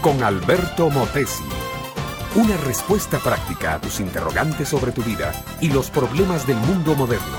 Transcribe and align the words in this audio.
con 0.00 0.20
Alberto 0.24 0.90
Motesi. 0.90 1.44
Una 2.34 2.56
respuesta 2.56 3.20
práctica 3.20 3.74
a 3.74 3.80
tus 3.80 4.00
interrogantes 4.00 4.68
sobre 4.68 4.90
tu 4.90 5.00
vida 5.02 5.32
y 5.60 5.68
los 5.70 5.90
problemas 5.90 6.44
del 6.44 6.56
mundo 6.56 6.96
moderno. 6.96 7.38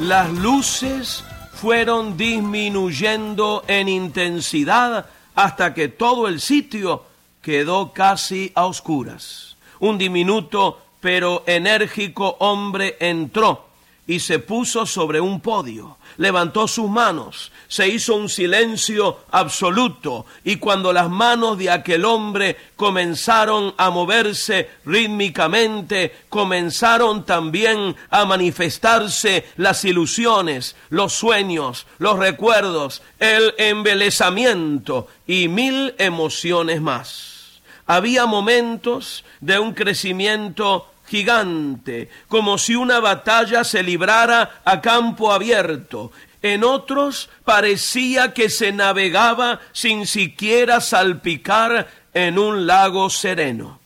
Las 0.00 0.32
luces 0.32 1.22
fueron 1.52 2.16
disminuyendo 2.16 3.62
en 3.68 3.90
intensidad 3.90 5.04
hasta 5.34 5.74
que 5.74 5.88
todo 5.88 6.28
el 6.28 6.40
sitio 6.40 7.04
quedó 7.42 7.92
casi 7.92 8.52
a 8.54 8.64
oscuras. 8.64 9.58
Un 9.80 9.98
diminuto 9.98 10.80
pero 11.00 11.42
enérgico 11.46 12.36
hombre 12.38 12.96
entró 13.00 13.66
y 14.06 14.20
se 14.20 14.38
puso 14.38 14.84
sobre 14.84 15.20
un 15.20 15.40
podio, 15.40 15.96
levantó 16.18 16.68
sus 16.68 16.90
manos, 16.90 17.50
se 17.68 17.88
hizo 17.88 18.14
un 18.16 18.28
silencio 18.28 19.20
absoluto, 19.30 20.26
y 20.44 20.56
cuando 20.56 20.92
las 20.92 21.08
manos 21.08 21.56
de 21.58 21.70
aquel 21.70 22.04
hombre 22.04 22.56
comenzaron 22.76 23.74
a 23.78 23.90
moverse 23.90 24.70
rítmicamente, 24.84 26.14
comenzaron 26.28 27.24
también 27.24 27.96
a 28.10 28.24
manifestarse 28.26 29.46
las 29.56 29.84
ilusiones, 29.84 30.76
los 30.90 31.14
sueños, 31.14 31.86
los 31.98 32.18
recuerdos, 32.18 33.02
el 33.18 33.54
embelezamiento 33.56 35.08
y 35.26 35.48
mil 35.48 35.94
emociones 35.98 36.80
más. 36.80 37.60
Había 37.86 38.24
momentos 38.26 39.24
de 39.40 39.58
un 39.58 39.74
crecimiento 39.74 40.93
gigante, 41.06 42.08
como 42.28 42.58
si 42.58 42.74
una 42.74 43.00
batalla 43.00 43.64
se 43.64 43.82
librara 43.82 44.62
a 44.64 44.80
campo 44.80 45.32
abierto. 45.32 46.12
En 46.42 46.62
otros 46.64 47.30
parecía 47.44 48.34
que 48.34 48.50
se 48.50 48.72
navegaba 48.72 49.60
sin 49.72 50.06
siquiera 50.06 50.80
salpicar 50.80 51.88
en 52.12 52.38
un 52.38 52.66
lago 52.66 53.08
sereno. 53.10 53.80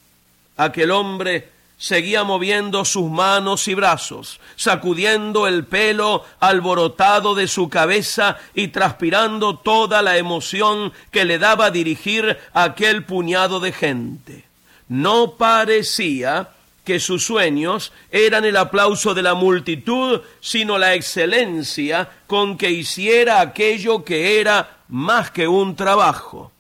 Aquel 0.57 0.91
hombre 0.91 1.51
seguía 1.79 2.25
moviendo 2.25 2.85
sus 2.85 3.09
manos 3.09 3.69
y 3.69 3.75
brazos, 3.75 4.41
sacudiendo 4.57 5.47
el 5.47 5.65
pelo 5.65 6.25
alborotado 6.41 7.37
de 7.37 7.47
su 7.47 7.69
cabeza 7.69 8.37
y 8.55 8.69
transpirando 8.69 9.57
toda 9.57 10.03
la 10.03 10.19
emoción 10.19 10.93
que 11.13 11.25
le 11.25 11.39
daba 11.39 11.71
dirigir 11.71 12.37
aquel 12.53 13.05
puñado 13.05 13.61
de 13.61 13.73
gente. 13.73 14.45
No 14.89 15.33
parecía 15.37 16.49
que 16.89 17.01
sus 17.01 17.23
sueños 17.23 17.93
eran 18.11 18.47
el 18.47 18.57
aplauso 18.57 19.13
de 19.13 19.21
la 19.21 19.35
multitud, 19.35 20.23
sino 20.41 20.79
la 20.79 20.95
excelencia 20.95 22.09
con 22.27 22.57
que 22.57 22.71
hiciera 22.71 23.43
aquello 23.43 24.03
que 24.03 24.41
era 24.41 24.79
más 24.89 25.31
que 25.31 25.47
un 25.47 25.77
trabajo. 25.77 26.51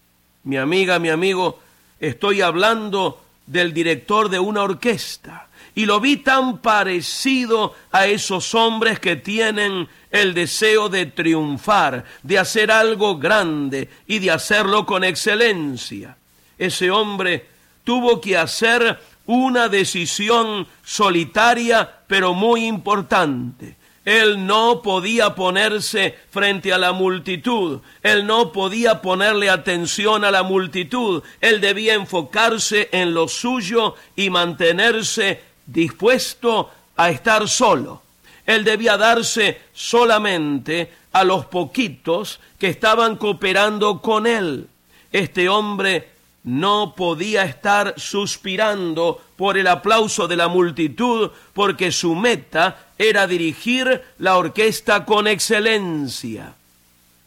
Mi 0.45 0.59
amiga, 0.59 0.99
mi 0.99 1.09
amigo, 1.09 1.61
estoy 1.99 2.43
hablando 2.43 3.23
del 3.47 3.73
director 3.73 4.29
de 4.29 4.39
una 4.39 4.65
orquesta 4.65 5.49
y 5.75 5.87
lo 5.87 5.99
vi 5.99 6.19
tan 6.19 6.59
parecido 6.59 7.75
a 7.91 8.07
esos 8.07 8.55
hombres 8.55 9.01
que 9.01 9.17
tienen 9.17 9.89
el 10.11 10.35
deseo 10.35 10.91
de 10.91 11.07
triunfar, 11.07 12.05
de 12.23 12.39
hacer 12.39 12.71
algo 12.71 13.17
grande 13.17 13.89
y 14.07 14.19
de 14.19 14.31
hacerlo 14.31 14.85
con 14.85 15.05
excelencia. 15.05 16.19
Ese 16.59 16.91
hombre 16.91 17.47
tuvo 17.83 18.21
que 18.21 18.37
hacer 18.37 19.01
una 19.29 19.69
decisión 19.69 20.67
solitaria 20.83 21.89
pero 22.07 22.35
muy 22.35 22.65
importante. 22.65 23.77
Él 24.05 24.47
no 24.47 24.81
podía 24.81 25.35
ponerse 25.35 26.17
frente 26.31 26.73
a 26.73 26.79
la 26.79 26.93
multitud, 26.93 27.81
él 28.03 28.27
no 28.27 28.53
podía 28.53 29.03
ponerle 29.03 29.51
atención 29.51 30.25
a 30.25 30.31
la 30.31 30.43
multitud, 30.43 31.23
él 31.43 31.61
debía 31.61 31.93
enfocarse 31.93 32.89
en 32.91 33.13
lo 33.13 33.29
suyo 33.29 33.97
y 34.17 34.31
mantenerse 34.31 35.43
dispuesto 35.67 36.71
a 36.97 37.11
estar 37.11 37.47
solo. 37.49 38.03
Él 38.47 38.65
debía 38.65 38.97
darse 38.97 39.61
solamente 39.75 40.91
a 41.13 41.23
los 41.23 41.45
poquitos 41.45 42.41
que 42.59 42.69
estaban 42.69 43.17
cooperando 43.17 44.01
con 44.01 44.27
él. 44.27 44.69
Este 45.13 45.51
hombre 45.51 46.18
no 46.45 46.95
podía 46.97 47.45
estar 47.45 47.95
suspirando 47.97 49.21
por 49.37 49.59
el 49.59 49.67
aplauso 49.67 50.29
de 50.29 50.37
la 50.37 50.49
multitud, 50.49 51.31
porque 51.53 51.93
su 51.93 52.15
meta 52.15 52.87
era 52.97 53.27
dirigir 53.27 54.03
la 54.19 54.37
orquesta 54.37 55.05
con 55.05 55.27
excelencia. 55.27 56.55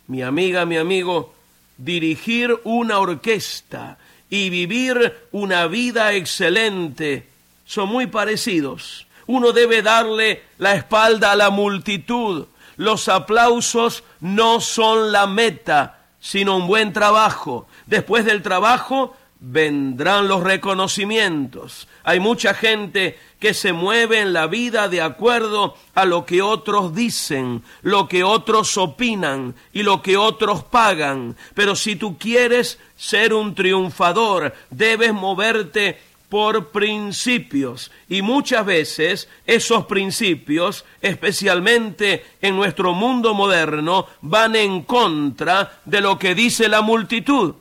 Mi 0.08 0.22
amiga, 0.24 0.66
mi 0.66 0.78
amigo, 0.78 1.34
dirigir 1.78 2.60
una 2.64 3.00
orquesta 3.00 3.98
y 4.30 4.50
vivir 4.50 5.28
una 5.32 5.68
vida 5.68 6.14
excelente 6.14 7.28
son 7.66 7.90
muy 7.90 8.08
parecidos. 8.08 9.08
Uno 9.28 9.52
debe 9.52 9.82
darle 9.82 10.44
la 10.58 10.74
espalda 10.76 11.32
a 11.32 11.36
la 11.36 11.50
multitud. 11.50 12.48
Los 12.76 13.08
aplausos 13.08 14.04
no 14.20 14.60
son 14.60 15.12
la 15.12 15.28
meta, 15.28 16.01
sino 16.22 16.56
un 16.56 16.68
buen 16.68 16.94
trabajo. 16.94 17.68
Después 17.88 18.24
del 18.24 18.42
trabajo 18.42 19.14
vendrán 19.42 20.28
los 20.28 20.44
reconocimientos. 20.44 21.88
Hay 22.04 22.20
mucha 22.20 22.54
gente 22.54 23.18
que 23.40 23.56
se 23.56 23.74
mueve 23.74 24.20
en 24.20 24.34
la 24.34 24.46
vida 24.46 24.88
de 24.88 25.02
acuerdo 25.02 25.76
a 25.96 26.06
lo 26.06 26.28
que 26.28 26.44
otros 26.44 26.94
dicen, 26.94 27.64
lo 27.82 28.08
que 28.08 28.24
otros 28.24 28.78
opinan 28.78 29.56
y 29.74 29.82
lo 29.82 30.04
que 30.04 30.16
otros 30.16 30.64
pagan. 30.64 31.36
Pero 31.56 31.76
si 31.76 31.96
tú 31.96 32.20
quieres 32.20 32.78
ser 32.96 33.34
un 33.34 33.56
triunfador, 33.56 34.54
debes 34.70 35.12
moverte 35.12 36.00
por 36.32 36.70
principios 36.70 37.92
y 38.08 38.22
muchas 38.22 38.66
veces 38.66 39.28
esos 39.46 39.86
principios, 39.86 40.86
especialmente 41.02 42.26
en 42.42 42.56
nuestro 42.56 42.94
mundo 42.94 43.34
moderno, 43.34 44.08
van 44.22 44.56
en 44.56 44.84
contra 44.84 45.82
de 45.84 46.00
lo 46.00 46.18
que 46.18 46.34
dice 46.34 46.70
la 46.70 46.82
multitud. 46.82 47.56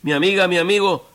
Mi 0.00 0.14
amiga, 0.14 0.48
mi 0.48 0.56
amigo, 0.56 1.06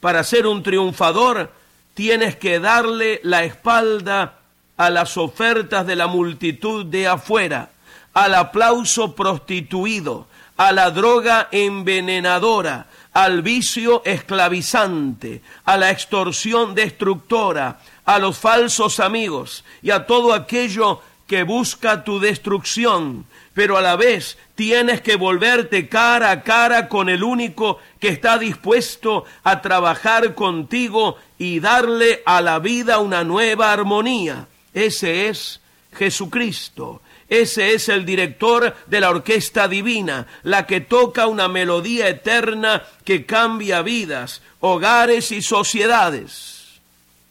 para 0.00 0.22
ser 0.24 0.46
un 0.46 0.62
triunfador 0.62 1.50
tienes 1.94 2.36
que 2.36 2.60
darle 2.60 3.20
la 3.24 3.44
espalda 3.44 4.40
a 4.76 4.90
las 4.90 5.16
ofertas 5.16 5.86
de 5.86 5.96
la 5.96 6.06
multitud 6.06 6.84
de 6.84 7.08
afuera, 7.08 7.70
al 8.12 8.34
aplauso 8.34 9.14
prostituido, 9.14 10.26
a 10.58 10.72
la 10.72 10.90
droga 10.90 11.48
envenenadora, 11.52 12.88
al 13.12 13.42
vicio 13.42 14.02
esclavizante, 14.04 15.40
a 15.64 15.76
la 15.76 15.90
extorsión 15.90 16.74
destructora, 16.74 17.78
a 18.04 18.18
los 18.18 18.36
falsos 18.36 19.00
amigos 19.00 19.64
y 19.82 19.90
a 19.90 20.04
todo 20.04 20.34
aquello 20.34 21.00
que 21.28 21.44
busca 21.44 22.02
tu 22.04 22.18
destrucción, 22.18 23.26
pero 23.54 23.76
a 23.76 23.82
la 23.82 23.96
vez 23.96 24.36
tienes 24.56 25.00
que 25.00 25.14
volverte 25.14 25.88
cara 25.88 26.30
a 26.32 26.42
cara 26.42 26.88
con 26.88 27.08
el 27.08 27.22
único 27.22 27.78
que 28.00 28.08
está 28.08 28.36
dispuesto 28.38 29.24
a 29.44 29.62
trabajar 29.62 30.34
contigo 30.34 31.18
y 31.38 31.60
darle 31.60 32.22
a 32.26 32.40
la 32.40 32.58
vida 32.58 32.98
una 32.98 33.22
nueva 33.22 33.72
armonía. 33.72 34.48
Ese 34.74 35.28
es 35.28 35.60
Jesucristo. 35.92 37.00
Ese 37.28 37.74
es 37.74 37.88
el 37.90 38.06
director 38.06 38.74
de 38.86 39.00
la 39.00 39.10
orquesta 39.10 39.68
divina, 39.68 40.26
la 40.44 40.66
que 40.66 40.80
toca 40.80 41.26
una 41.26 41.46
melodía 41.46 42.08
eterna 42.08 42.82
que 43.04 43.26
cambia 43.26 43.82
vidas, 43.82 44.40
hogares 44.60 45.30
y 45.30 45.42
sociedades. 45.42 46.80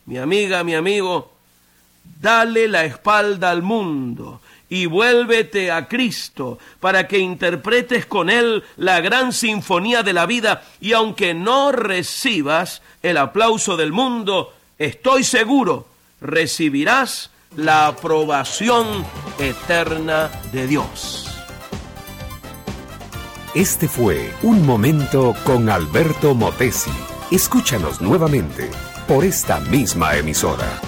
Mi 0.06 0.20
amiga, 0.20 0.64
mi 0.64 0.76
amigo, 0.76 1.34
dale 2.22 2.68
la 2.68 2.86
espalda 2.86 3.50
al 3.50 3.64
mundo 3.64 4.42
y 4.70 4.86
vuélvete 4.86 5.72
a 5.72 5.88
Cristo 5.88 6.60
para 6.80 7.08
que 7.08 7.18
interpretes 7.18 8.06
con 8.06 8.30
Él 8.30 8.64
la 8.76 9.00
gran 9.02 9.34
sinfonía 9.34 10.04
de 10.04 10.14
la 10.14 10.26
vida 10.26 10.64
y 10.80 10.94
aunque 10.94 11.34
no 11.34 11.72
recibas 11.72 12.82
el 13.02 13.18
aplauso 13.18 13.78
del 13.78 13.92
mundo, 13.92 14.54
estoy 14.78 15.24
seguro, 15.24 15.88
recibirás 16.22 17.32
la 17.56 17.88
aprobación 17.88 19.06
eterna 19.40 20.30
de 20.52 20.68
Dios. 20.68 21.24
Este 23.56 23.88
fue 23.88 24.32
Un 24.44 24.66
Momento 24.66 25.34
con 25.44 25.70
Alberto 25.70 26.36
Motesi. 26.36 26.92
Escúchanos 27.32 28.02
nuevamente 28.02 28.70
por 29.08 29.24
esta 29.24 29.62
misma 29.62 30.16
emisora. 30.16 30.80